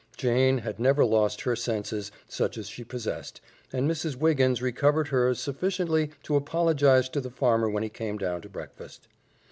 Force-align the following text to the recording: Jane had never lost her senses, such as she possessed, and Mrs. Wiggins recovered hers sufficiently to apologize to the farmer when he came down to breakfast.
Jane 0.17 0.57
had 0.57 0.79
never 0.79 1.05
lost 1.05 1.41
her 1.41 1.55
senses, 1.55 2.11
such 2.27 2.57
as 2.57 2.67
she 2.67 2.83
possessed, 2.83 3.39
and 3.71 3.87
Mrs. 3.87 4.15
Wiggins 4.15 4.59
recovered 4.59 5.09
hers 5.09 5.39
sufficiently 5.39 6.09
to 6.23 6.35
apologize 6.35 7.07
to 7.09 7.21
the 7.21 7.29
farmer 7.29 7.69
when 7.69 7.83
he 7.83 7.89
came 7.89 8.17
down 8.17 8.41
to 8.41 8.49
breakfast. 8.49 9.07